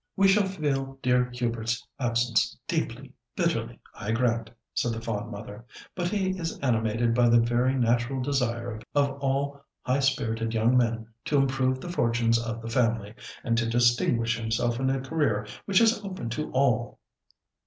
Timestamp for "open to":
16.03-16.49